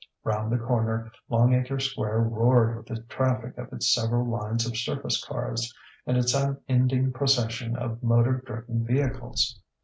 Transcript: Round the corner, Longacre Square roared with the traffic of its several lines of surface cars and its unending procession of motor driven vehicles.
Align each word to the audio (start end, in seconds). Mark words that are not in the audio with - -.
Round 0.23 0.51
the 0.51 0.57
corner, 0.57 1.11
Longacre 1.29 1.79
Square 1.79 2.21
roared 2.21 2.75
with 2.75 2.87
the 2.87 3.03
traffic 3.03 3.55
of 3.59 3.71
its 3.71 3.93
several 3.93 4.25
lines 4.27 4.65
of 4.65 4.75
surface 4.75 5.23
cars 5.23 5.71
and 6.07 6.17
its 6.17 6.33
unending 6.33 7.13
procession 7.13 7.75
of 7.75 8.01
motor 8.01 8.41
driven 8.43 8.83
vehicles. 8.83 9.59